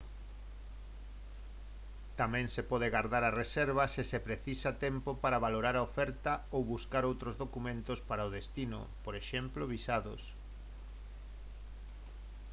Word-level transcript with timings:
tamén 2.19 2.45
se 2.55 2.61
pode 2.71 2.87
gardar 2.95 3.23
a 3.27 3.35
reserva 3.41 3.83
se 3.93 4.03
se 4.11 4.19
precisa 4.27 4.71
tempo 4.85 5.09
para 5.23 5.41
valorar 5.45 5.75
a 5.77 5.85
oferta 5.89 6.31
ou 6.55 6.61
buscar 6.73 7.03
outros 7.11 7.35
documentos 7.43 7.99
para 8.09 8.27
o 8.27 8.33
destino 8.37 8.79
por 9.03 9.13
exemplo 9.21 9.63
visados 9.75 10.21